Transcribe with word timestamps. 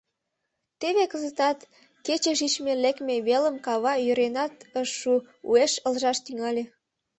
Теве 0.79 1.03
кызытат 1.11 1.59
кече 2.05 2.31
шичме-лекме 2.39 3.15
велым 3.27 3.55
кава 3.65 3.93
йӧренат 4.05 4.53
ыш 4.81 4.89
шу, 4.99 5.13
уэш 5.49 5.73
ылыжаш 5.87 6.17
тӱҥале. 6.25 6.63